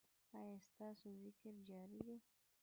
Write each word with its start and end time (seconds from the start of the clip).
ایا 0.37 0.55
ستاسو 0.67 1.07
ذکر 1.23 1.53
جاری 1.69 1.99
دی؟ 2.07 2.17